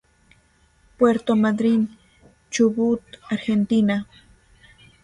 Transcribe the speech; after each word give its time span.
Puerto 0.97 1.35
Madryn, 1.35 1.95
Chubut, 2.49 3.01
Argentina. 3.29 4.07